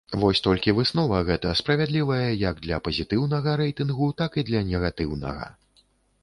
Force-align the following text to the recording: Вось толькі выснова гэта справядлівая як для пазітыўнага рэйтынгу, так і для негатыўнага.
Вось 0.21 0.39
толькі 0.45 0.73
выснова 0.77 1.19
гэта 1.27 1.51
справядлівая 1.59 2.25
як 2.45 2.63
для 2.65 2.79
пазітыўнага 2.87 3.49
рэйтынгу, 3.63 4.09
так 4.23 4.31
і 4.41 4.47
для 4.49 4.65
негатыўнага. 4.73 5.45